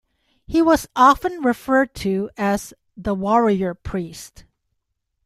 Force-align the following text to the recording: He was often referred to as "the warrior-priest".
He 0.47 0.63
was 0.63 0.87
often 0.95 1.43
referred 1.43 1.93
to 1.97 2.31
as 2.35 2.73
"the 2.97 3.13
warrior-priest". 3.13 4.45